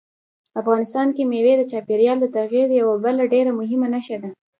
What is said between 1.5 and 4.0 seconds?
د چاپېریال د تغیر یوه بله ډېره مهمه